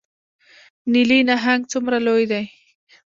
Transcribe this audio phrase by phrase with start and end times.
[0.91, 2.43] نیلي نهنګ څومره لوی دی؟